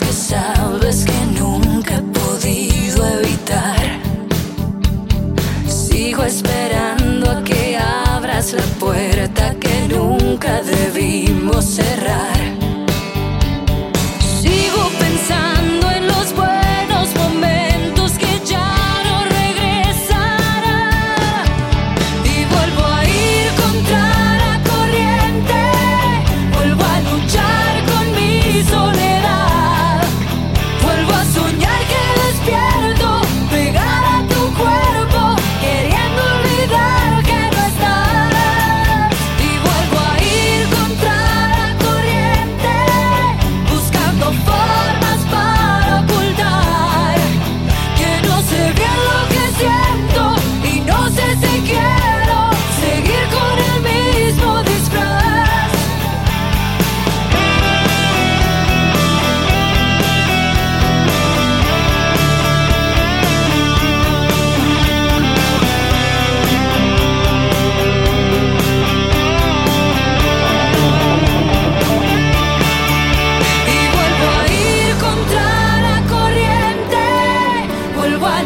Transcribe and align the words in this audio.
que 0.00 0.12
sabes 0.12 1.04
que 1.04 1.40
nunca 1.40 1.96
he 1.96 2.02
podido 2.02 3.06
evitar. 3.20 4.00
Sigo 5.66 6.24
esperando 6.24 7.30
a 7.30 7.42
que 7.42 7.78
abras 7.78 8.52
la 8.52 8.64
puerta 8.78 9.54
que 9.54 9.88
nunca 9.88 10.62
debimos 10.62 11.64
cerrar. 11.64 12.35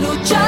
luchar. 0.00 0.39